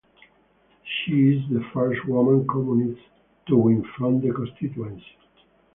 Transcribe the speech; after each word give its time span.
She 0.83 1.35
is 1.37 1.43
the 1.51 1.63
first 1.75 2.07
woman 2.07 2.47
communist 2.47 3.03
to 3.49 3.55
win 3.55 3.85
from 3.95 4.19
the 4.19 4.33
constituency. 4.33 5.05